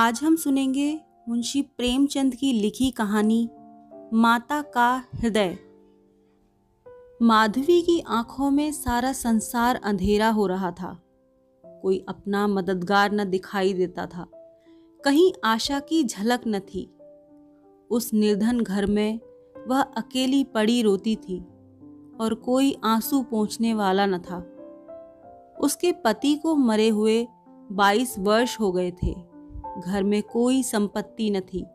[0.00, 3.50] आज हम सुनेंगे मुंशी प्रेमचंद की लिखी कहानी,
[4.14, 5.58] माता का हृदय।
[7.22, 11.02] माधवी की आँखों में सारा संसार अंधेरा हो रहा था।
[11.82, 14.26] कोई अपना मददगार न दिखाई देता था।
[15.04, 16.98] कहीं आशा की झलक न थी।
[17.90, 19.20] उस निर्धन घर में
[19.68, 21.40] वह अकेली पड़ी रोती थी
[22.20, 24.38] और कोई आँसू पहुँचने वाला न था।
[25.60, 27.28] उसके पति को मरे हुए
[27.72, 29.27] बाईस वर्ष हो गए थे।
[29.78, 31.66] घर में कोई संपत्ति न थी।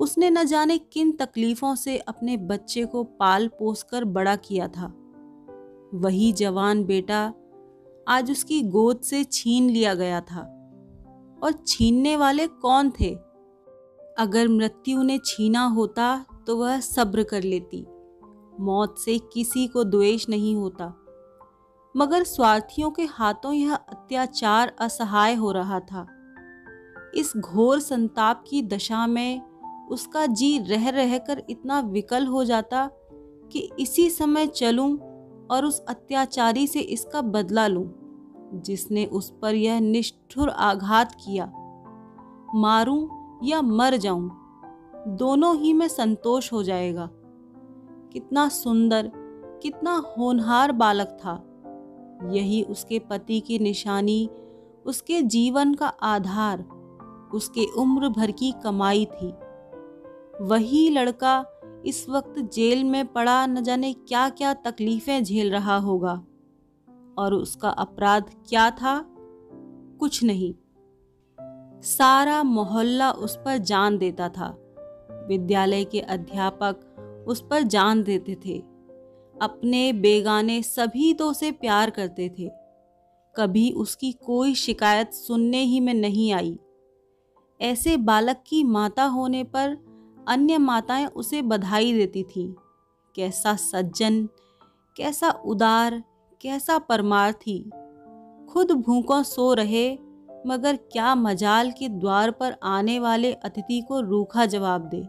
[0.00, 4.94] उसने न जाने किन तकलीफों से अपने बच्चे को पाल पोस कर बड़ा किया था।
[5.94, 7.32] वही जवान बेटा
[8.08, 10.40] आज उसकी गोद से छीन लिया गया था।
[11.42, 13.14] और छीनने वाले कौन थे?
[14.18, 17.86] अगर मृत्यु ने छीना होता तो वह सब्र कर लेती।
[18.60, 21.00] मौत से किसी को द्वेष नहीं होता।
[21.96, 26.13] मगर स्वार्थियों के हाथों यह अत्याचार असहाय हो रहा था।
[27.16, 29.40] इस घोर संताप की दशा में
[29.90, 32.90] उसका जी रह रह कर इतना विकल हो जाता
[33.52, 34.98] कि इसी समय चलूँ
[35.50, 37.84] और उस अत्याचारी से इसका बदला लूँ,
[38.54, 41.52] जिसने उस पर यह निष्ठुर आघात किया।
[42.54, 43.08] मारूं
[43.44, 44.30] या मर जाऊँ,
[45.08, 47.10] दोनों ही में संतोष हो जाएगा।
[48.12, 49.10] कितना सुंदर,
[49.62, 51.42] कितना होनहार बालक था।
[52.32, 54.30] यही उसके पति की निशानी,
[54.86, 56.64] उसके जीवन का आधार।
[57.34, 59.34] उसके उम्र भर की कमाई थी।
[60.40, 61.46] वही लड़का
[61.86, 66.24] इस वक्त जेल में पड़ा न जाने क्या क्या तकलीफें झेल रहा होगा।
[67.18, 69.06] और उसका अपराध क्या था?
[70.00, 70.54] कुछ नहीं।
[71.82, 74.58] सारा मोहल्ला उस पर जान देता था।
[75.28, 76.76] विद्यालय के अध्यापक
[77.28, 78.58] उस पर जान देते थे।
[79.42, 82.50] अपने बेगाने सभी तो उसे प्यार करते थे।
[83.36, 86.58] कभी उसकी कोई शिकायत सुनने ही में नहीं आई।
[87.60, 89.78] ऐसे बालक की माता होने पर
[90.28, 92.52] अन्य माताएँ उसे बधाई देती थीं।
[93.14, 94.28] कैसा सज्जन,
[94.96, 96.02] कैसा उदार,
[96.40, 97.70] कैसा परमार्थी।
[98.50, 99.98] खुद भूखों सो रहे,
[100.46, 105.08] मगर क्या मजाल के द्वार पर आने वाले अतिथि को रूखा जवाब दे।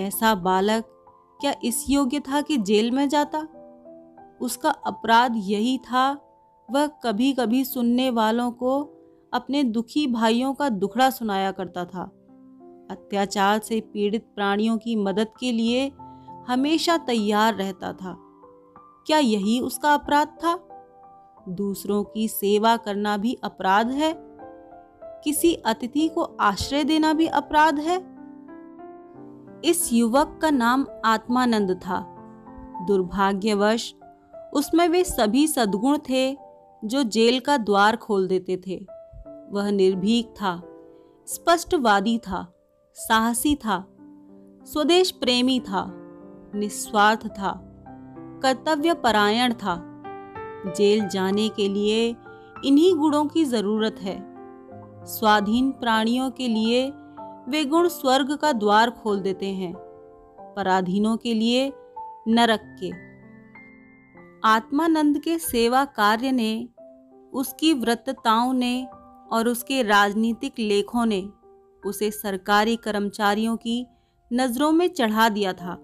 [0.00, 0.84] ऐसा बालक
[1.40, 3.38] क्या इस योग्य था कि जेल में जाता?
[4.40, 6.24] उसका अपराध यही था,
[6.70, 8.94] वह कभी कभी सुनने वालों को
[9.32, 12.02] अपने दुखी भाइयों का दुखड़ा सुनाया करता था।
[12.90, 15.92] अत्याचार से पीड़ित प्राणियों की मदद के लिए
[16.48, 18.16] हमेशा तैयार रहता था।
[19.06, 20.68] क्या यही उसका अपराध था?
[21.48, 24.14] दूसरों की सेवा करना भी अपराध है?
[25.24, 28.18] किसी अतिथि को आश्रय देना भी अपराध है?
[29.64, 32.14] इस युवक का नाम आत्मानंद था।
[32.86, 33.94] दुर्भाग्यवश
[34.54, 36.38] उसमें वे सभी सद्गुण थे
[36.84, 38.97] जो जेल का द्वार खोल देते थे।
[39.52, 40.62] वह निर्भीक था,
[41.28, 42.54] स्पष्टवादी था,
[42.94, 43.86] साहसी था,
[44.64, 45.84] स्वदेश प्रेमी था,
[46.54, 47.60] निस्वार्थ था
[48.42, 50.02] कर्तव्य परायण था।
[50.66, 52.16] जेल जाने के लिए
[52.64, 54.16] इन्हीं गुणों की ज़रूरत है।
[55.06, 56.92] स्वाधीन प्राणियों के लिए
[57.48, 59.74] वे गुण स्वर्ग का द्वार खोल देते हैं,
[60.56, 61.72] पराधीनों के लिए
[62.28, 62.90] नरक के।
[64.48, 66.68] आत्मानंद के सेवा कार्य ने,
[67.32, 68.86] उसकी व्रतताओं ने
[69.32, 71.28] और उसके राजनीतिक लेखों ने
[71.86, 73.86] उसे सरकारी कर्मचारियों की
[74.32, 75.78] नज़रों में चढ़ा दिया था।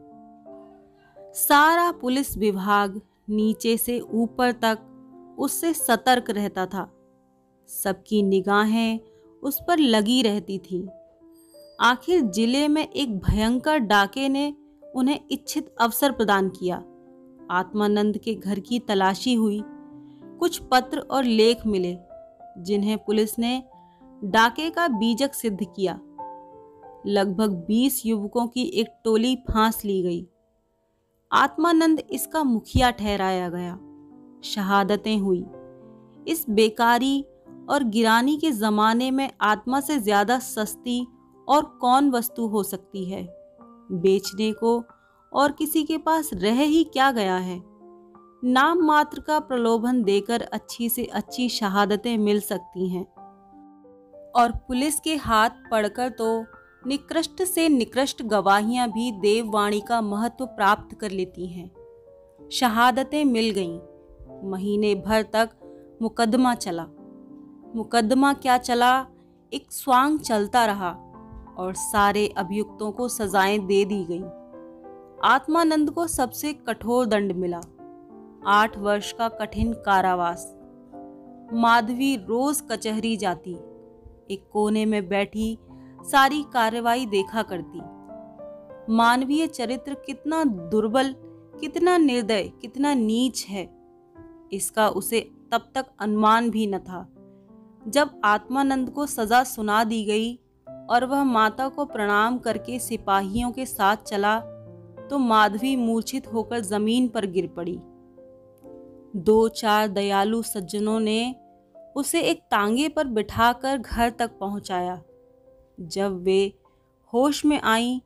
[1.19, 3.01] सारा पुलिस विभाग
[3.31, 4.79] नीचे से ऊपर तक
[5.39, 6.91] उससे सतर्क रहता था।
[7.69, 9.01] सबकी निगाहें
[9.43, 10.89] उस पर लगी रहती थीं।
[11.81, 14.55] आखिर ज़िले में एक भयंकर डाके ने
[14.95, 16.77] उन्हें इच्छित अवसर प्रदान किया।
[17.51, 19.63] आत्मानंद के घर की तलाशी हुई।
[20.39, 21.97] कुछ पत्र और लेख मिले।
[22.59, 23.63] जिन्हें पुलिस ने
[24.25, 26.01] डाके का बीजक सिद्ध किया।
[27.07, 30.29] लगभग 20 युवकों की एक टोली फांस ली गई।
[31.33, 33.79] आत्मानंद इसका मुखिया ठहराया गया।
[34.45, 35.45] शहादतें हुई।
[36.29, 37.27] इस बेकारी
[37.71, 41.07] और गिरानी के जमाने में आत्मा से ज़्यादा सस्ती
[41.49, 43.29] और कौन वस्तु हो सकती है?
[43.93, 44.85] बेचने को
[45.33, 47.74] और किसी के पास रह ही क्या गया है?
[48.47, 53.15] नाम मात्र का प्रलोभन देकर अच्छी से अच्छी शहादतें मिल सकती हैं।
[54.37, 56.45] और पुलिस के हाथ पड़कर तो
[56.87, 61.71] निकृष्ट से निकृष्ट गवाहियाँ भी देववाणी का महत्व प्राप्त कर लेती हैं।
[62.53, 63.81] शहादतें मिल गईं।
[64.51, 65.51] महीने भर तक
[66.03, 66.87] मुकदमा चला।
[67.77, 69.07] मुकदमा क्या चला?
[69.53, 70.91] एक स्वांग चलता रहा
[71.59, 74.25] और सारे अभियुक्तों को सजाएँ दे दी गईं।
[75.25, 77.61] आत्मानंद को सबसे कठोर दंड मिला।
[78.47, 80.47] आठ वर्ष का कठिन कारावास।
[81.53, 83.53] माधवी रोज कचहरी जाती,
[84.31, 85.59] एक कोने में बैठी,
[86.03, 87.81] सारी कार्रवाई देखा करती।
[88.95, 91.15] मानवीय चरित्र कितना दुर्बल,
[91.61, 93.69] कितना निर्दय, कितना नीच है।
[94.53, 95.21] इसका उसे
[95.53, 97.07] तब तक अनुमान भी न था,
[97.87, 100.35] जब आत्मानंद को सजा सुना दी गई
[100.91, 104.39] और वह माता को प्रणाम करके सिपाहियों के साथ चला
[105.11, 107.81] तो माधवी मूर्छित होकर ज़मीन पर गिर पड़ी।
[109.17, 111.35] दो चार दयालु सज्जनों ने
[111.97, 115.03] उसे एक तांगे पर बिठाकर घर तक पहुँचाया।
[115.81, 116.53] जब वे
[117.13, 118.03] होश में आई,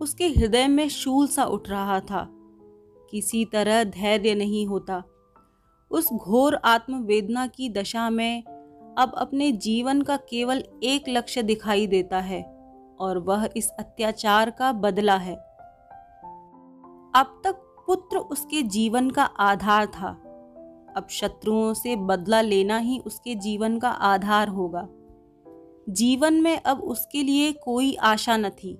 [0.00, 2.28] उसके हृदय में शूल सा उठ रहा था।
[3.10, 5.02] किसी तरह धैर्य नहीं होता।
[5.90, 8.42] उस घोर आत्मवेदना की दशा में
[8.98, 12.42] अब अपने जीवन का केवल एक लक्ष्य दिखाई देता है,
[13.00, 15.34] और वह इस अत्याचार का बदला है।
[17.14, 20.29] अब तक पुत्र उसके जीवन का आधार था।
[20.96, 24.88] अब शत्रुओं से बदला लेना ही उसके जीवन का आधार होगा।
[25.88, 28.78] जीवन में अब उसके लिए कोई आशा न थी।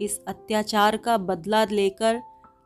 [0.00, 2.20] इस अत्याचार का बदला लेकर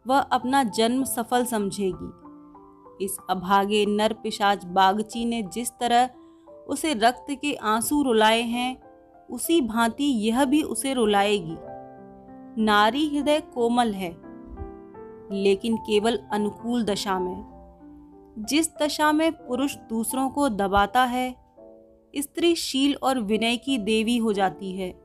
[0.07, 6.11] वह अपना जन्म सफल समझेगी। इस अभागे नर पिशाच बागची ने जिस तरह
[6.69, 8.83] उसे रक्त के आँसू रुलाए हैं,
[9.31, 11.57] उसी भांति यह भी उसे रुलाएगी।
[12.63, 14.11] नारी हृदय कोमल है,
[15.33, 17.52] लेकिन केवल अनुकूल दशा में।
[18.39, 21.37] जिस दशा में पुरुष दूसरों को दबाता है,
[22.17, 25.03] स्त्री शील और विनय की देवी हो जाती है।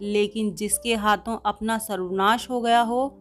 [0.00, 3.18] लेकिन जिसके हाथों अपना सर्वनाश हो गया हो,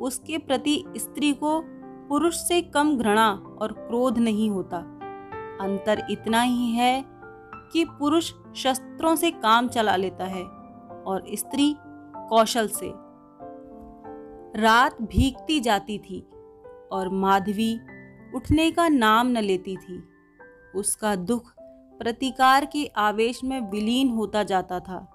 [0.00, 1.62] उसके प्रति स्त्री को
[2.08, 4.76] पुरुष से कम घृणा और क्रोध नहीं होता।
[5.60, 7.04] अंतर इतना ही है
[7.72, 10.44] कि पुरुष शस्त्रों से काम चला लेता है
[11.06, 11.76] और स्त्री
[12.28, 12.92] कौशल से।
[14.60, 16.28] रात भीगती जाती थी
[16.92, 17.78] और माधवी
[18.34, 20.02] उठने का नाम न लेती थी।
[20.74, 21.52] उसका दुख
[21.98, 25.12] प्रतिकार के आवेश में विलीन होता जाता था।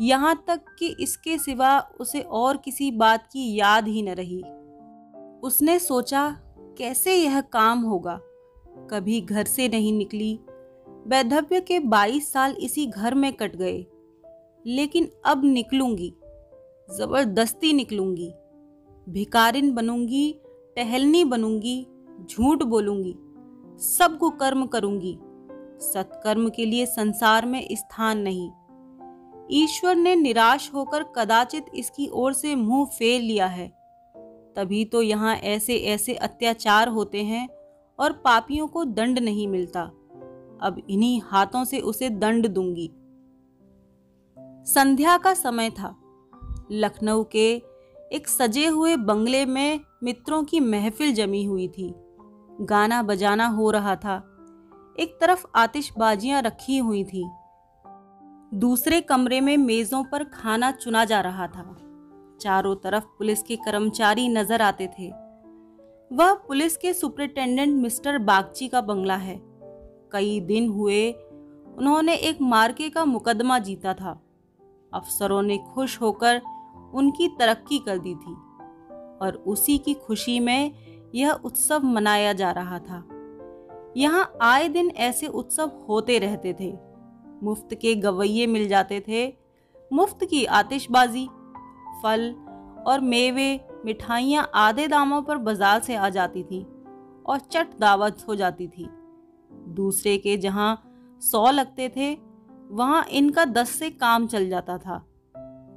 [0.00, 4.42] यहाँ तक कि इसके सिवा उसे और किसी बात की याद ही न रही।
[5.42, 6.36] उसने सोचा,
[6.78, 8.20] कैसे यह काम होगा?
[8.90, 10.40] कभी घर से नहीं निकली।
[11.06, 13.86] वैधव्य के 22 साल इसी घर में कट गए।
[14.66, 16.14] लेकिन अब निकलूँगी।
[16.98, 18.32] ज़बरदस्ती निकलूँगी।
[19.08, 20.40] भिकारिन बनूँगी,
[20.76, 21.86] टहलनी बनूँगी
[22.26, 23.14] झूठ बोलूँगी,
[23.78, 25.18] सबको कर्म करूँगी।
[25.80, 28.50] सत्कर्म के लिए संसार में स्थान नहीं।
[29.52, 33.68] ईश्वर ने निराश होकर कदाचित इसकी ओर से मुँह फेर लिया है।
[34.56, 37.48] तभी तो यहाँ ऐसे ऐसे अत्याचार होते हैं
[37.98, 39.82] और पापियों को दंड नहीं मिलता।
[40.62, 42.90] अब इन्हीं हाथों से उसे दंड दूँगी।
[44.66, 45.96] संध्या का समय था।
[46.72, 47.62] लखनऊ के
[48.12, 51.94] एक सजे हुए बंगले में मित्रों की महफिल जमी हुई थी।
[52.60, 54.36] गाना बजाना हो रहा था।
[54.98, 57.30] एक तरफ़ आतिशबाजियाँ रखी हुई थी।
[58.54, 61.76] दूसरे कमरे में मेजों पर खाना चुना जा रहा था।
[62.40, 65.10] चारों तरफ़ पुलिस के कर्मचारी नज़र आते थे।
[66.12, 69.40] वह पुलिस के सुपरिटेंडेंट मिस्टर बागची का बंगला है।
[70.12, 71.12] कई दिन हुए,
[71.78, 74.22] उन्होंने एक मार्के का मुकदमा जीता था।
[74.94, 76.40] अफसरों ने खुश होकर
[76.94, 78.36] उनकी तरक्की कर दी थी।
[79.22, 83.04] और उसी की खुशी में यह उत्सव मनाया जा रहा था।
[83.96, 86.72] यहाँ आए दिन ऐसे उत्सव होते रहते थे।
[87.42, 89.26] मुफ़्त के गवैये मिल जाते थे,
[89.92, 91.26] मुफ़्त की आतिशबाजी,
[92.02, 92.30] फल
[92.86, 96.62] और मेवे, मिठाइयाँ आधे दामों पर बाज़ार से आ जाती थी
[97.26, 98.88] और चट दावत हो जाती थी।
[99.68, 100.82] दूसरे के जहाँ
[101.22, 102.12] सौ लगते थे,
[102.70, 105.04] वहाँ इनका दस से काम चल जाता था।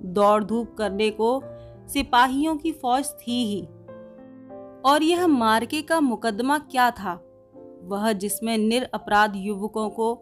[0.06, 1.42] दौड़ धूप करने को
[1.88, 3.62] सिपाहियों की फौज थी ही।
[4.86, 7.14] और यह मार्के का मुकदमा क्या था?
[7.84, 10.14] वह जिसमें निर अपराध युवकों को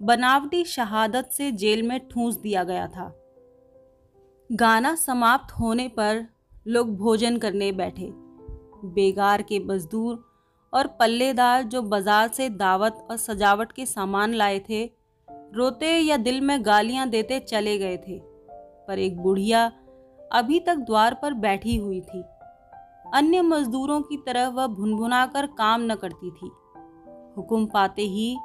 [0.00, 3.12] बनावटी शहादत से जेल में ठूंस दिया गया था।
[4.50, 6.24] गाना समाप्त होने पर
[6.66, 8.10] लोग भोजन करने बैठे।
[8.86, 10.24] बेगार के मजदूर
[10.72, 14.84] और पल्लेदार जो बाज़ार से दावत और सजावट के सामान लाए थे,
[15.54, 18.18] रोते या दिल में गालियाँ देते चले गए थे,
[18.88, 19.64] पर एक बुढ़िया
[20.32, 22.22] अभी तक द्वार पर बैठी हुई थी।
[23.14, 26.50] अन्य मजदूरों की तरह वह भुनभुना कर काम न करती थी।
[27.36, 28.36] हुक्म पाते ही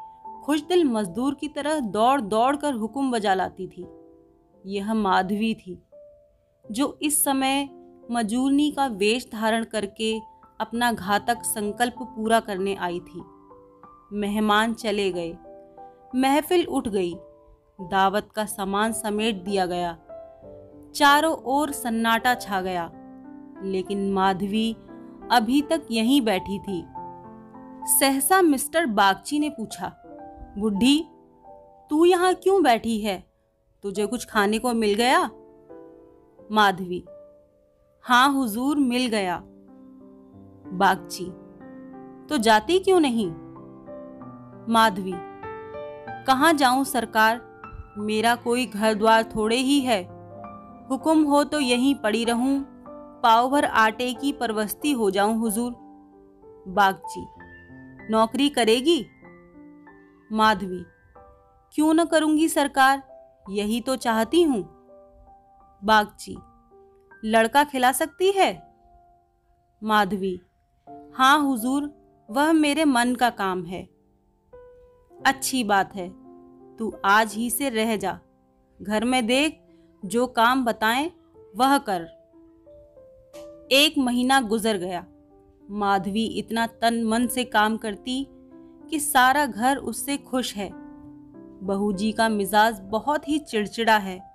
[0.45, 3.86] खुशदिल मजदूर की तरह दौड़ दौड़ कर हुक्म बजा लाती थी।
[4.65, 5.84] यह माधवी थी,
[6.72, 7.69] जो इस समय
[8.12, 10.19] मजूरनी का वेश धारण करके
[10.60, 13.22] अपना घातक संकल्प पूरा करने आई थी।
[14.13, 15.38] मेहमान चले गए।
[16.15, 17.13] महफिल उठ गई।
[17.81, 19.98] दावत का सामान समेट दिया गया।
[20.95, 23.05] चारों ओर सन्नाटा छा गया।
[23.64, 24.76] लेकिन माधवी
[25.32, 26.84] अभी तक यहीं बैठी थी।
[27.90, 29.92] सहसा मिस्टर बागची ने पूछा,
[30.58, 30.98] बुढ़ी,
[31.90, 33.24] तू यहाँ क्यों बैठी है?
[33.84, 35.30] तुझे कुछ खाने को मिल गया?
[36.52, 37.04] माधवी
[38.06, 39.42] हाँ हुजूर, मिल गया।
[40.74, 41.26] बागची
[42.30, 43.32] तो जाती क्यों नहीं?
[44.74, 45.14] माधवी,
[46.26, 47.42] कहाँ जाऊँ सरकार?
[47.98, 50.02] मेरा कोई घर द्वार थोड़े ही है।
[50.90, 52.75] हुक्म हो तो यहीं पड़ी रहूँ।
[53.25, 55.72] पाव भर आटे की परवस्ती हो जाऊँ हुजूर।
[56.67, 57.25] बागची,
[58.12, 59.05] नौकरी करेगी?
[60.32, 60.84] माधवी,
[61.74, 63.01] क्यों न करूँगी सरकार?
[63.50, 64.62] यही तो चाहती हूँ।
[65.84, 66.38] बागची,
[67.25, 68.77] लड़का खिला सकती है?
[69.84, 70.41] माधवी
[71.15, 71.91] हाँ हुजूर,
[72.29, 73.84] वह मेरे मन का काम है।
[75.25, 76.10] अच्छी बात है,
[76.77, 78.20] तू आज ही से रह जा।
[78.82, 79.62] घर में देख,
[80.05, 81.12] जो काम बताएँ,
[81.55, 82.25] वह कर।
[83.72, 85.05] एक महीना गुजर गया।
[85.72, 88.27] माधवी इतना तन मन से काम करती
[88.89, 90.69] कि सारा घर उससे खुश है।
[91.63, 94.31] बहू जी का मिजाज बहुत ही चिड़चिड़ा है।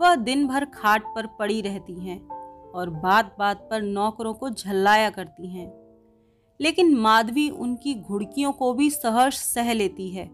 [0.00, 2.28] वह दिन भर खाट पर पड़ी रहती हैं
[2.70, 5.72] और बात बात पर नौकरों को झल्लाया करती हैं।
[6.60, 10.26] लेकिन माधवी उनकी घुड़कियों को भी सहर्ष सह लेती है।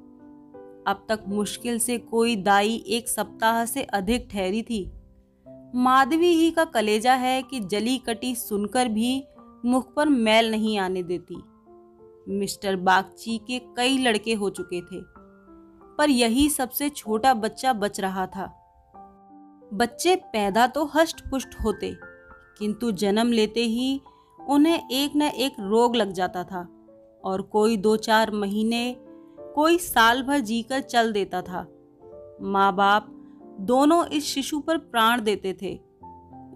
[0.86, 4.92] अब तक मुश्किल से कोई दाई एक सप्ताह से अधिक ठहरी थी।
[5.74, 9.22] माधवी ही का कलेजा है कि जली कटी सुनकर भी
[9.64, 11.36] मुख पर मैल नहीं आने देती।
[12.28, 15.00] मिस्टर बागची के कई लड़के हो चुके थे,
[15.98, 18.46] पर यही सबसे छोटा बच्चा बच रहा था।
[19.72, 21.94] बच्चे पैदा तो हष्ट पुष्ट होते,
[22.58, 24.00] किंतु जन्म लेते ही
[24.38, 26.66] उन्हें एक न एक रोग लग जाता था
[27.24, 28.96] और कोई दो चार महीने,
[29.54, 31.66] कोई साल भर जीकर चल देता था।
[32.42, 33.16] माँ बाप
[33.60, 35.78] दोनों इस शिशु पर प्राण देते थे।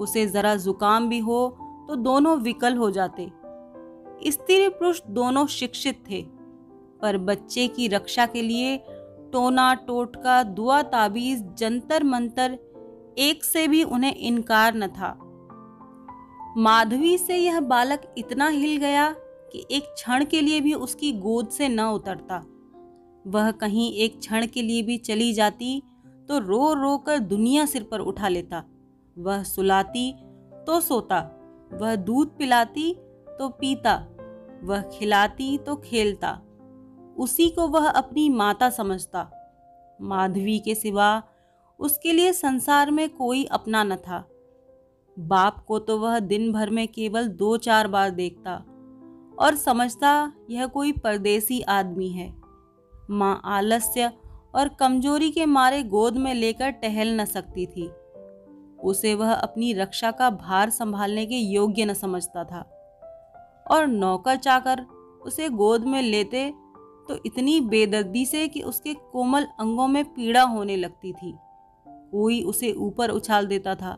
[0.00, 1.46] उसे जरा जुकाम भी हो
[1.88, 3.30] तो दोनों विकल हो जाते।
[4.26, 6.22] स्त्री पुरुष दोनों शिक्षित थे,
[7.02, 8.76] पर बच्चे की रक्षा के लिए
[9.32, 12.58] टोना टोटका दुआ ताबीज जंतर मंतर
[13.18, 15.12] एक से भी उन्हें इनकार न था।
[16.56, 19.10] माधवी से यह बालक इतना हिल गया
[19.52, 22.44] कि एक क्षण के लिए भी उसकी गोद से न उतरता।
[23.26, 25.82] वह कहीं एक क्षण के लिए भी चली जाती
[26.28, 28.64] तो रो रो कर दुनिया सिर पर उठा लेता।
[29.16, 30.12] वह सुलाती
[30.66, 31.20] तो सोता,
[31.72, 32.92] वह दूध पिलाती
[33.38, 33.94] तो पीता,
[34.64, 36.40] वह खिलाती तो खेलता।
[37.18, 39.30] उसी को वह अपनी माता समझता।
[40.00, 41.22] माधवी के सिवा
[41.80, 44.24] उसके लिए संसार में कोई अपना न था।
[45.16, 48.54] बाप को तो वह दिन भर में केवल दो चार बार देखता
[49.38, 52.34] और समझता, यह कोई परदेसी आदमी है।
[53.10, 54.12] माँ आलस्य
[54.54, 57.88] और कमज़ोरी के मारे गोद में लेकर टहल न सकती थी।
[58.82, 62.60] उसे वह अपनी रक्षा का भार संभालने के योग्य न समझता था।
[63.70, 64.80] और नौकर चाकर
[65.22, 66.52] उसे गोद में लेते
[67.08, 71.34] तो इतनी बेदर्दी से कि उसके कोमल अंगों में पीड़ा होने लगती थी।
[71.86, 73.96] कोई उसे ऊपर उछाल देता था।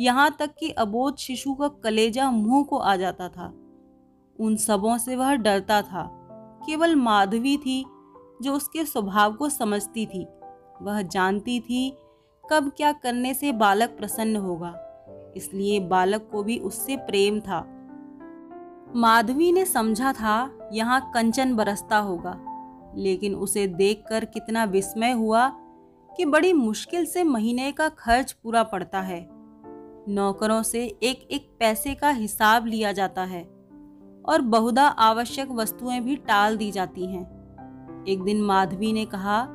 [0.00, 3.46] यहाँ तक कि अबोध शिशु का कलेजा मुँह को आ जाता था।
[4.38, 6.04] उन सबों से वह डरता था।
[6.66, 7.84] केवल माधवी थी
[8.42, 10.26] जो उसके स्वभाव को समझती थी।
[10.82, 11.96] वह जानती थी,
[12.44, 14.74] कब क्या करने से बालक प्रसन्न होगा,
[15.36, 17.60] इसलिए बालक को भी उससे प्रेम था।
[18.96, 22.40] माधवी ने समझा था, यहाँ कंचन बरसता होगा,
[22.96, 25.48] लेकिन उसे देखकर कितना विस्मय हुआ
[26.10, 29.26] कि बड़ी मुश्किल से महीने का खर्च पूरा पड़ता है।
[30.08, 33.42] नौकरों से एक एक पैसे का हिसाब लिया जाता है,
[34.24, 37.39] और बहुधा आवश्यक वस्तुएँ भी टाल दी जाती हैं।
[38.08, 39.46] एक दिन माधवी ने कहा,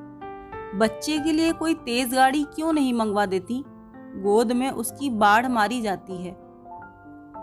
[0.75, 3.63] बच्चे के लिए कोई तेज गाड़ी क्यों नहीं मंगवा देती?
[4.21, 6.35] गोद में उसकी बाढ़ मारी जाती है।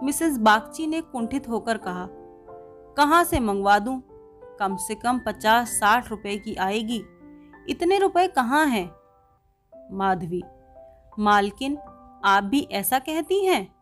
[0.05, 2.09] मिसेस बागची ने कुंठित होकर कहा,
[2.97, 4.03] कहाँ से मंगवा दूँ?
[4.61, 7.03] कम से कम पचास साठ रुपए की आएगी।
[7.69, 8.91] इतने रुपए कहाँ हैं?
[9.93, 10.43] माधवी,
[11.19, 11.77] मालकिन,
[12.25, 13.75] आप भी ऐसा कहती हैं?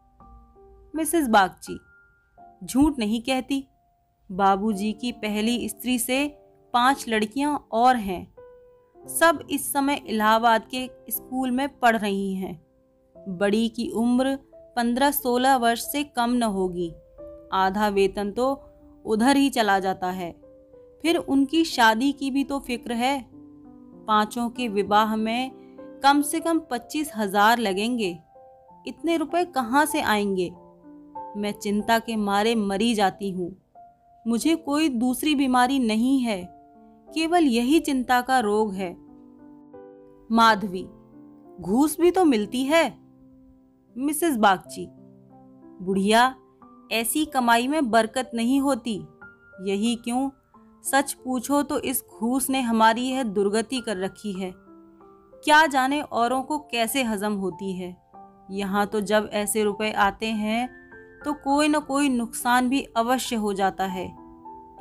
[0.96, 1.80] मिसेस बागची,
[2.64, 3.68] झूठ नहीं कहती।
[4.32, 6.39] बाबूजी की पहली स्त्री से
[6.74, 8.26] पाँच लड़कियाँ और हैं।
[9.04, 12.60] सब इस समय इलाहाबाद के स्कूल में पढ़ रही हैं।
[13.16, 14.38] बड़ी की उम्र
[14.76, 16.92] पंद्रह सोलह वर्ष से कम न होगी।
[17.52, 18.52] आधा वेतन तो
[19.04, 20.30] उधर ही चला जाता है।
[21.02, 23.20] फिर उनकी शादी की भी तो फ़िक्र है।
[24.06, 25.50] पाँचों के विवाह में
[26.04, 28.18] कम से कम पच्चीस हज़ार लगेंगे।
[28.86, 30.50] इतने रुपए कहाँ से आएँगे?
[31.36, 33.56] मैं चिंता के मारे मरी जाती हूँ।
[34.26, 36.59] मुझे कोई दूसरी बीमारी नहीं है।
[37.14, 38.92] केवल यही चिंता का रोग है।
[40.30, 40.88] माधवी,
[41.60, 42.98] घूस भी तो मिलती है।
[43.96, 44.86] मिसेस बागची,
[45.82, 46.34] बुढ़िया,
[46.92, 48.94] ऐसी कमाई में बरकत नहीं होती।
[49.62, 50.30] यही क्यों?
[50.84, 54.52] सच पूछो तो इस घूस ने हमारी यह दुर्गति कर रखी है।
[55.44, 57.96] क्या जाने औरों को कैसे हजम होती है।
[58.50, 60.68] यहाँ तो जब ऐसे रुपए आते हैं
[61.24, 64.06] तो कोई न कोई नुकसान भी अवश्य हो जाता है।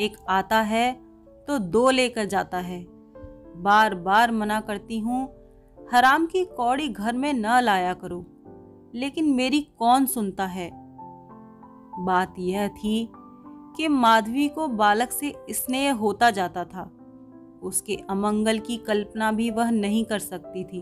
[0.02, 1.09] एक आता है
[1.50, 2.86] तो दो लेकर जाता है।
[3.58, 5.30] बार बार मना करती हूँ,
[5.94, 8.26] हराम की कौड़ी घर में न लाया करो,
[8.96, 10.70] लेकिन मेरी कौन सुनता है?
[12.06, 13.10] बात यह थी
[13.78, 16.92] कि माधवी को बालक से स्नेह होता जाता था।
[17.64, 20.82] उसके अमंगल की कल्पना भी वह नहीं कर सकती थी।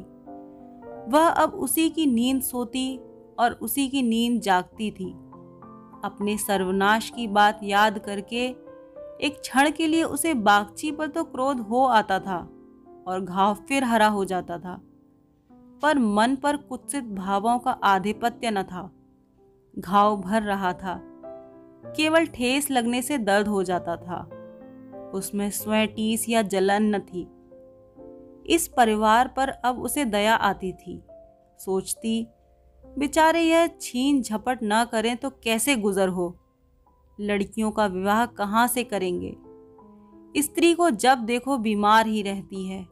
[1.10, 3.00] वह अब उसी की नींद सोती
[3.40, 5.12] और उसी की नींद जागती थी।
[6.04, 8.67] अपने सर्वनाश की बात याद करके
[9.22, 12.50] एक क्षण के लिए उसे बागची पर तो क्रोध हो आता था
[13.08, 14.82] और घाव फिर हरा हो जाता था।
[15.82, 18.92] पर मन पर कुत्सित भावों का आधिपत्य न था।
[19.80, 21.02] घाव भर रहा था।
[21.86, 24.30] केवल ठेस लगने से दर्द हो जाता था।
[25.14, 27.28] उसमें स्वयं टीस या जलन न थी।
[28.54, 31.04] इस परिवार पर अब उसे दया आती थी।
[31.60, 32.28] सोचती,
[32.98, 36.40] बेचारे यह छीन झपट न करें तो कैसे गुजर हो?
[37.20, 39.38] लड़कियों का विवाह कहाँ से करेंगे?
[40.42, 42.88] स्त्री को जब देखो बीमार ही रहती है।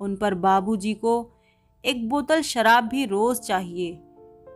[0.00, 1.30] उन पर बाबूजी को
[1.84, 4.02] एक बोतल शराब भी रोज चाहिए।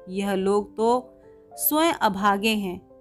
[0.08, 1.10] यह लोग तो
[1.52, 2.94] स्वयं अभागे हैं।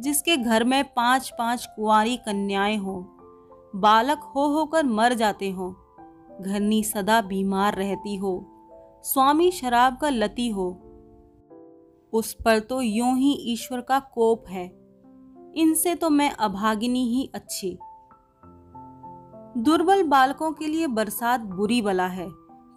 [0.00, 3.16] जिसके घर में पाँच पाँच कुंवारी कन्याएँ हो,
[3.76, 5.76] बालक हो होकर मर जाते हो,
[6.40, 8.46] घरनी सदा बीमार रहती हो,
[9.04, 10.80] स्वामी शराब का लती हो।
[12.12, 14.83] उस पर तो यूँ ही ईश्वर का कोप है।
[15.56, 17.78] इनसे तो मैं अभागिनी ही अच्छी।
[19.56, 22.28] दुर्बल बालकों के लिए बरसात बुरी बला है।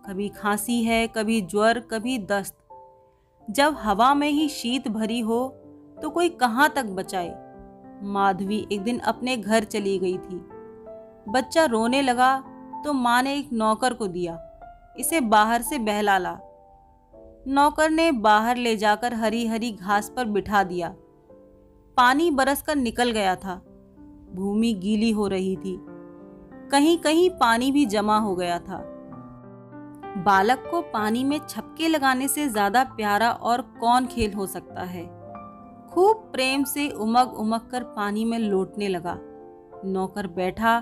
[0.05, 2.57] कभी खांसी है, कभी ज्वर, कभी दस्त।
[3.49, 5.47] जब हवा में ही शीत भरी हो
[6.01, 7.35] तो कोई कहाँ तक बचाए?
[8.03, 10.35] माधवी एक दिन अपने घर चली गई थी।
[11.29, 12.43] बच्चा रोने लगा
[12.85, 14.39] तो माँ ने एक नौकर को दिया।
[14.99, 16.39] इसे बाहर से बहला ला।
[17.47, 20.95] नौकर ने बाहर ले जाकर हरी हरी घास पर बिठा दिया।
[21.97, 23.55] पानी बरस कर निकल गया था।
[24.35, 25.77] भूमि गीली हो रही थी।
[26.71, 28.83] कहीं कहीं पानी भी जमा हो गया था।
[30.17, 35.05] बालक को पानी में छपके लगाने से ज़्यादा प्यारा और कौन खेल हो सकता है?
[35.89, 39.17] खूब प्रेम से उमग उमग कर पानी में लौटने लगा।
[39.85, 40.77] नौकर बैठा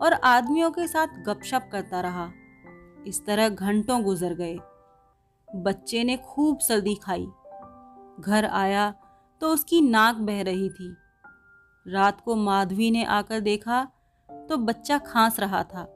[0.00, 2.28] और आदमियों के साथ गपशप करता रहा।
[3.06, 4.58] इस तरह घंटों गुजर गए।
[5.48, 7.26] बच्चे ने खूब सर्दी खाई।
[8.20, 8.92] घर आया
[9.42, 10.94] तो उसकी नाक बह रही थी।
[11.86, 13.86] रात को माधवी ने आकर देखा
[14.48, 15.86] तो बच्चा खांस रहा था।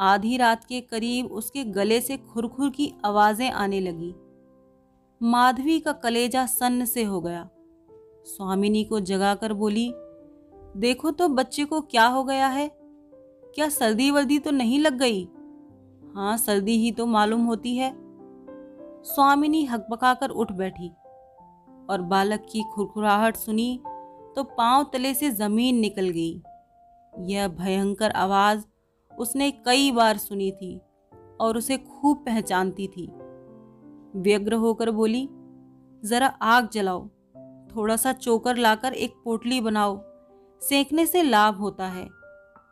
[0.00, 4.14] आधी रात के करीब उसके गले से खुरखुर की आवाज़ें आने लगी।
[5.20, 7.48] माधवी का कलेजा सन्न से हो गया।
[8.26, 9.90] स्वामिनी को जगाकर बोली,
[10.76, 12.70] देखो तो बच्चे को क्या हो गया है?
[13.54, 15.24] क्या सर्दी वर्दी तो नहीं लग गई?
[16.14, 17.92] हाँ सर्दी ही तो मालूम होती है।
[19.04, 20.90] स्वामिनी हकबकाकर उठ बैठी।
[21.90, 23.80] और बालक की खुरखुराहट सुनी
[24.36, 26.42] तो पाँव तले से ज़मीन निकल गई।
[27.18, 28.64] यह भयंकर आवाज़
[29.18, 30.80] उसने कई बार सुनी थी
[31.40, 33.06] और उसे खूब पहचानती थी।
[34.16, 35.28] व्यग्र होकर बोली,
[36.04, 37.08] जरा आग जलाओ,
[37.76, 40.00] थोड़ा सा चोकर लाकर एक पोटली बनाओ,
[40.60, 42.08] सेकने से लाभ होता है।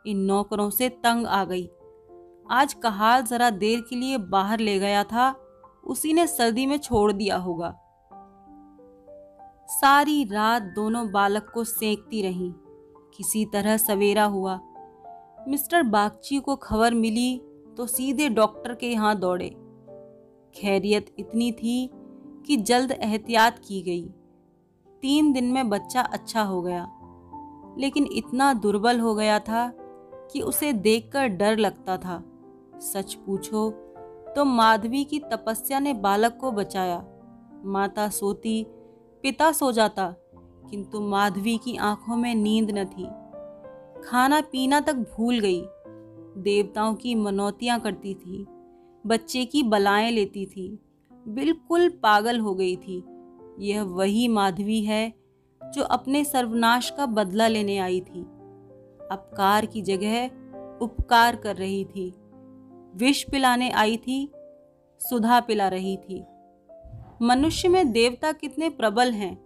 [0.06, 1.68] इन नौकरों से तंग आ गई।
[2.50, 5.30] आज कहाल जरा देर के लिए बाहर ले गया था,
[5.86, 7.76] उसी ने सर्दी में छोड़ दिया होगा।
[9.70, 12.52] सारी रात दोनों बालक को सेंकती रहीं।
[13.16, 14.60] किसी तरह सवेरा हुआ।
[15.48, 17.42] मिस्टर बागची को खबर मिली
[17.76, 19.48] तो सीधे डॉक्टर के यहाँ दौड़े।
[20.54, 21.90] खैरियत इतनी थी
[22.46, 24.08] कि जल्द एहतियात की गई।
[25.02, 26.88] तीन दिन में बच्चा अच्छा हो गया।
[27.78, 29.72] लेकिन इतना दुर्बल हो गया था
[30.32, 32.24] कि उसे देखकर डर लगता था।
[32.80, 33.70] सच पूछो
[34.36, 37.04] तो माधवी की तपस्या ने बालक को बचाया।
[37.64, 38.66] माता सोती
[39.22, 40.14] पिता सो जाता,
[40.70, 43.06] किंतु माधवी की आँखों में नींद न थी।
[44.08, 45.62] खाना पीना तक भूल गई।
[46.42, 48.46] देवताओं की मनौतियाँ करती थी,
[49.06, 50.78] बच्चे की बलाएँ लेती थी,
[51.28, 53.04] बिल्कुल पागल हो गई थी।
[53.58, 55.14] यह वही माधवी है,
[55.62, 58.20] जो अपने सर्वनाश का बदला लेने आई थी।
[59.10, 60.30] अपकार की जगह
[60.82, 62.14] उपकार कर रही थी।
[62.94, 64.32] विष पिलाने आई थी,
[65.00, 66.24] सुधा पिला रही थी।
[67.22, 69.36] मनुष्य में देवता कितने प्रबल हैं।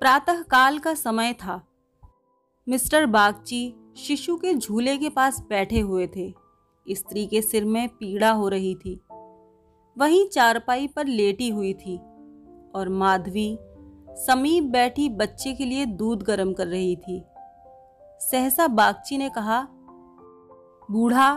[0.00, 1.66] प्रातः काल का समय था।
[2.68, 6.34] मिस्टर बागची शिशु के झूले के पास बैठे हुए थे।
[6.90, 9.00] स्त्री के सिर में पीड़ा हो रही थी।
[9.98, 11.98] वहीं चारपाई पर लेटी हुई थी
[12.74, 13.58] और माधवी
[14.10, 17.24] समीप बैठी बच्चे के लिए दूध गर्म कर रही थी।
[18.20, 19.68] सहसा बागची ने कहा,
[20.90, 21.30] बूढ़ा,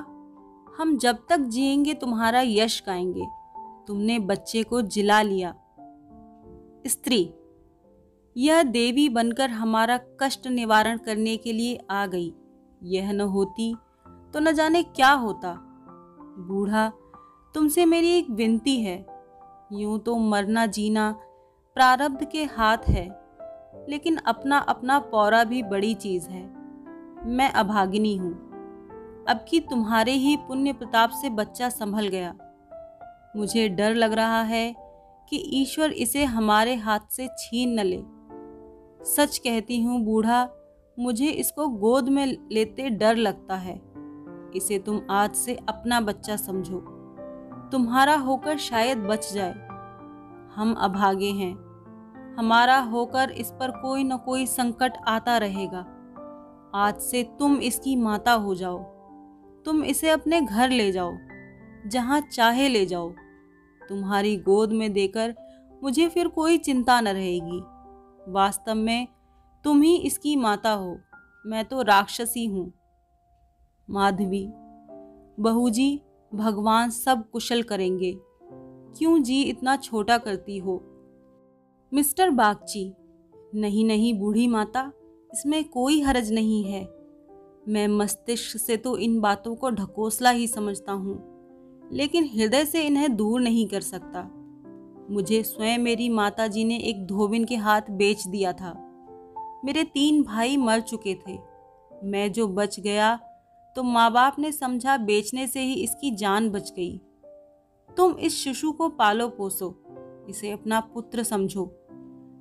[0.77, 3.36] हम जब तक जिएँगे, तुम्हारा यश गाएँगे।
[3.87, 5.53] तुमने बच्चे को जिला लिया।
[6.87, 7.33] स्त्री,
[8.37, 12.33] यह देवी बनकर हमारा कष्ट निवारण करने के लिए आ गई।
[12.83, 13.75] यह न होती
[14.33, 15.53] तो न जाने क्या होता।
[16.39, 16.91] बूढ़ा,
[17.55, 19.05] तुमसे मेरी एक विनती है।
[19.73, 21.11] यूँ तो मरना जीना
[21.75, 23.07] प्रारब्ध के हाथ है,
[23.89, 26.43] लेकिन अपना अपना पौरा भी बड़ी चीज़ है।
[27.27, 28.33] मैं अभागिनी हूँ।
[29.29, 32.35] अब कि तुम्हारे ही पुण्य प्रताप से बच्चा संभल गया।
[33.37, 34.75] मुझे डर लग रहा है
[35.29, 38.03] कि ईश्वर इसे हमारे हाथ से छीन न ले।
[39.05, 40.49] सच कहती हूँ, बूढ़ा,
[40.99, 43.81] मुझे इसको गोद में लेते डर लगता है।
[44.55, 46.79] इसे तुम आज से अपना बच्चा समझो।
[47.71, 49.53] तुम्हारा होकर शायद बच जाए।
[50.55, 51.67] हम अभागे हैं।
[52.39, 55.85] हमारा होकर इस पर कोई न कोई संकट आता रहेगा।
[56.75, 58.79] आज से तुम इसकी माता हो जाओ।
[59.65, 61.13] तुम इसे अपने घर ले जाओ।
[61.87, 63.13] जहाँ चाहे ले जाओ।
[63.89, 65.35] तुम्हारी गोद में देकर
[65.83, 67.61] मुझे फिर कोई चिंता न रहेगी।
[68.31, 69.07] वास्तव में
[69.63, 70.97] तुम ही इसकी माता हो।
[71.45, 72.73] मैं तो राक्षसी हूँ।
[73.89, 74.47] माधवी
[75.39, 76.01] बहू जी
[76.33, 78.17] भगवान सब कुशल करेंगे।
[78.97, 80.83] क्यों जी इतना छोटा करती हो?
[81.93, 82.93] मिस्टर बागची,
[83.55, 84.91] नहीं नहीं, बूढ़ी माता,
[85.33, 86.83] इसमें कोई हरज नहीं है।
[87.67, 91.36] मैं मस्तिष्क से तो इन बातों को ढकोसला ही समझता हूँ।
[91.91, 94.31] लेकिन हृदय से इन्हें दूर नहीं कर सकता।
[95.09, 98.73] मुझे स्वयं मेरी माता जी ने एक धोबिन के हाथ बेच दिया था।
[99.65, 101.37] मेरे तीन भाई मर चुके थे।
[102.03, 103.19] मैं जो बच गया
[103.75, 107.01] तो माँ बाप ने समझा बेचने से ही इसकी जान बच गई।
[107.97, 109.83] तुम इस शिशु को पालो पोसो
[110.29, 111.65] इसे अपना पुत्र समझो।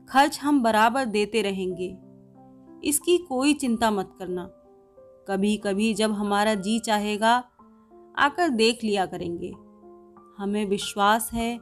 [0.08, 1.96] खर्च हम बराबर देते रहेंगे।
[2.84, 4.44] इसकी कोई चिंता मत करना।
[5.28, 7.44] कभी कभी जब हमारा जी चाहेगा
[8.18, 9.52] आकर देख लिया करेंगे।
[10.38, 11.58] हमें विश्वास है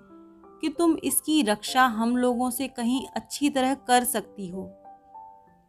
[0.60, 4.70] कि तुम इसकी रक्षा हम लोगों से कहीं अच्छी तरह कर सकती हो।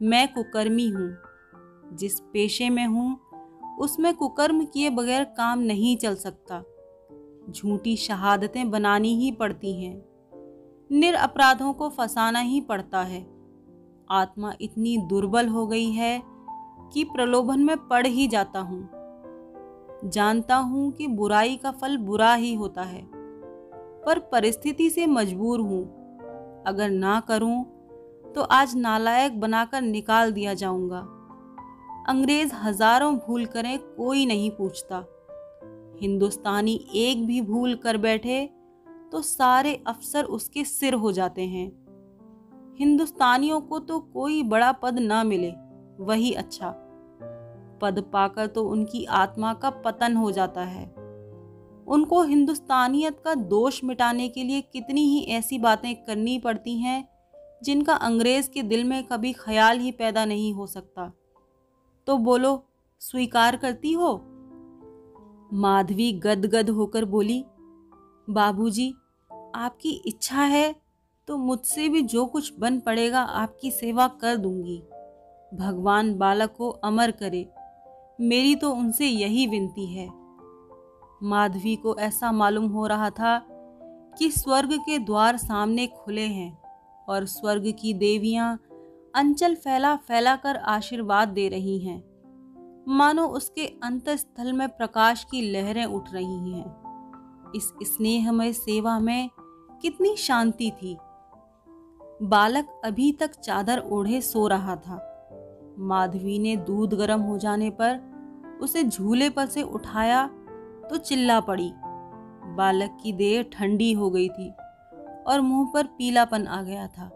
[0.02, 1.18] मैं कुकर्मी हूँ।
[1.94, 3.20] जिस पेशे में हूँ,
[3.80, 6.64] उसमें कुकर्म किए बगैर काम नहीं चल सकता।
[7.52, 10.06] झूठी शहादतें बनानी ही पड़ती हैं।
[10.92, 13.28] निर अपराधों को फंसाना ही पड़ता है।
[14.12, 16.24] आत्मा इतनी दुर्बल हो गई है
[16.94, 18.95] कि प्रलोभन में पड़ ही जाता हूँ।
[20.06, 23.02] जानता हूँ कि बुराई का फल बुरा ही होता है,
[24.06, 25.84] पर परिस्थिति से मजबूर हूँ।
[26.68, 27.64] अगर ना करूँ
[28.36, 31.00] तो आज नालायक बनाकर निकाल दिया जाऊँगा।
[32.10, 35.04] अंग्रेज़ हज़ारों भूल करें, कोई नहीं पूछता।
[36.02, 38.46] हिंदुस्तानी एक भी भूल कर बैठे
[39.12, 41.68] तो सारे अफसर उसके सिर हो जाते हैं।
[42.80, 45.52] हिंदुस्तानियों को तो कोई बड़ा पद ना मिले,
[46.00, 46.74] वही अच्छा।
[47.82, 50.86] पद पाकर तो उनकी आत्मा का पतन हो जाता है।
[51.88, 57.08] उनको हिंदुस्तानियत का दोष मिटाने के लिए कितनी ही ऐसी बातें करनी पड़ती हैं,
[57.64, 61.12] जिनका अंग्रेज़ के दिल में कभी ख्याल ही पैदा नहीं हो सकता।
[62.08, 62.64] तो बोलो,
[63.00, 64.14] स्वीकार करती हो?
[65.54, 67.44] माधवी गदगद होकर बोली,
[68.30, 68.94] बाबूजी,
[69.56, 70.76] आपकी इच्छा है
[71.28, 74.78] तो मुझसे भी जो कुछ बन पड़ेगा आपकी सेवा कर दूँगी।
[75.54, 77.50] भगवान बालक को अमर करे।
[78.22, 80.10] मेरी तो उनसे यही विनती है।
[81.24, 83.46] माधवी को ऐसा मालूम हो रहा था
[84.20, 86.62] कि स्वर्ग के द्वार सामने खुले हैं
[87.10, 88.60] और स्वर्ग की देवियाँ
[89.16, 92.04] अंचल फैला फैला कर आशीर्वाद दे रही हैं।
[92.88, 96.76] मानो उसके अंतस्थल में प्रकाश की लहरें उठ रही हैं।
[97.56, 99.30] इस स्नेहमय सेवा में
[99.82, 100.98] कितनी शांति थी।
[102.22, 105.12] बालक अभी तक चादर ओढ़े सो रहा था।
[105.80, 110.28] माधवी ने दूध गर्म हो जाने पर उसे झूले पर से उठाया
[110.90, 111.72] तो चिल्ला पड़ी।
[112.56, 114.50] बालक की देह ठंडी हो गई थी
[115.28, 117.10] और मुँह पर पीलापन आ गया था,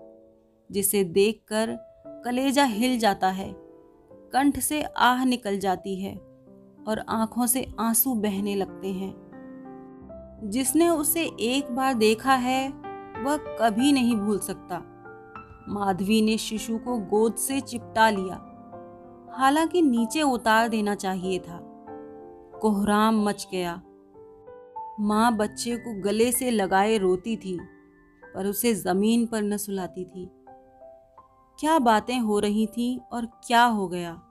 [0.72, 1.78] जिसे देखकर
[2.26, 3.54] कलेजा हिल जाता है,
[4.34, 6.16] कंठ से आह निकल जाती है
[6.88, 9.14] और आँखों से आँसू बहने लगते हैं।
[10.44, 12.70] जिसने उसे एक बार देखा है,
[13.24, 14.82] वह कभी नहीं भूल सकता।
[15.70, 18.46] माधवी ने शिशु को गोद से चिपटा लिया।
[19.40, 21.60] हालाँकि नीचे उतार देना चाहिए था।
[22.62, 23.82] कोहराम मच गया।
[25.00, 27.60] माँ बच्चे को गले से लगाए रोती थी,
[28.36, 30.30] पर उसे ज़मीन पर न सुलाती थी।
[31.60, 34.22] क्या बातें हो रही थी और क्या हो गया?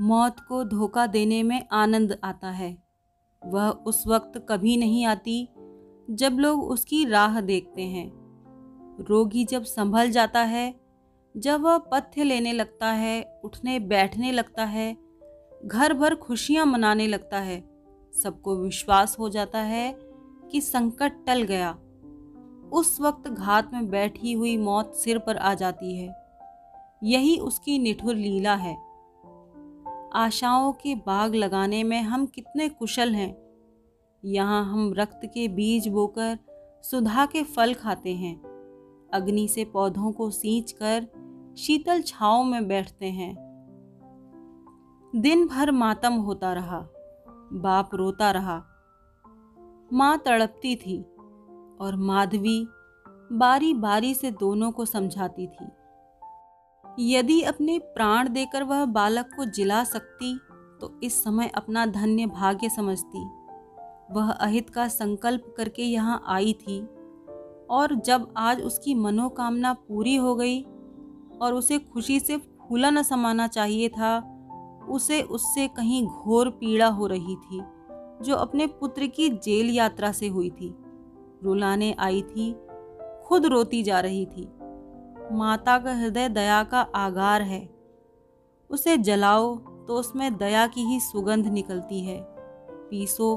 [0.00, 2.82] मौत को धोखा देने में आनंद आता है।
[3.46, 5.48] वह उस वक्त कभी नहीं आती
[6.10, 8.12] जब लोग उसकी राह देखते हैं।
[9.00, 10.81] रोगी जब संभल जाता है
[11.36, 14.96] जब वह पथ्य लेने लगता है, उठने बैठने लगता है,
[15.64, 17.64] घर भर खुशियाँ मनाने लगता है,
[18.22, 19.98] सबको विश्वास हो जाता है
[20.50, 21.78] कि संकट टल गया।
[22.72, 26.16] उस वक्त घात में बैठी हुई मौत सिर पर आ जाती है।
[27.02, 28.76] यही उसकी निठुर लीला है।
[30.14, 33.42] आशाओं के बाग लगाने में हम कितने कुशल हैं।
[34.24, 36.38] यहाँ हम रक्त के बीज बोकर
[36.82, 38.42] सुधा के फल खाते हैं।
[39.14, 41.21] अग्नि से पौधों को सींच कर
[41.56, 43.34] शीतल छाओ में बैठते हैं।
[45.12, 46.78] दिन भर मातम होता रहा,
[47.54, 48.62] बाप रोता रहा।
[49.92, 51.02] माँ तड़पती थी
[51.80, 52.66] और माधवी
[53.32, 55.70] बारी बारी से दोनों को समझाती थी।
[57.10, 60.34] यदि अपने प्राण देकर वह बालक को जिला सकती
[60.80, 63.24] तो इस समय अपना धन्य भाग्य समझती।
[64.12, 66.80] वह अहित का संकल्प करके यहाँ आई थी
[67.70, 70.60] और जब आज उसकी मनोकामना पूरी हो गई
[71.42, 74.28] और उसे खुशी से फूला न समाना चाहिए था।
[74.88, 77.60] उसे उससे कहीं घोर पीड़ा हो रही थी,
[78.22, 80.74] जो अपने पुत्र की जेल यात्रा से हुई थी।
[81.42, 82.54] रुलाने आई थी,
[83.24, 84.48] खुद रोती जा रही थी।
[85.32, 87.68] माता का हृदय दया का आगार है।
[88.70, 92.26] उसे जलाओ तो उसमें दया की ही सुगंध निकलती है।
[92.90, 93.36] पीसो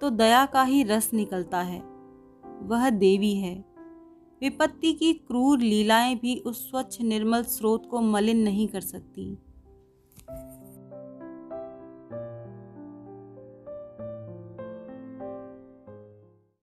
[0.00, 1.80] तो दया का ही रस निकलता है।
[2.62, 3.64] वह देवी है।
[4.42, 9.45] विपत्ति की क्रूर लीलाएँ भी उस स्वच्छ निर्मल स्रोत को मलिन नहीं कर सकती।